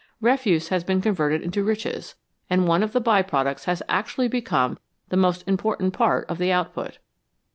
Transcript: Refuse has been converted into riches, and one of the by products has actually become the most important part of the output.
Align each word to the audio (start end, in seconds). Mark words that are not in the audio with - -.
Refuse 0.19 0.69
has 0.69 0.83
been 0.83 0.99
converted 0.99 1.43
into 1.43 1.63
riches, 1.63 2.15
and 2.49 2.67
one 2.67 2.81
of 2.81 2.91
the 2.91 2.99
by 2.99 3.21
products 3.21 3.65
has 3.65 3.83
actually 3.87 4.27
become 4.27 4.79
the 5.09 5.15
most 5.15 5.43
important 5.47 5.93
part 5.93 6.27
of 6.27 6.39
the 6.39 6.51
output. 6.51 6.97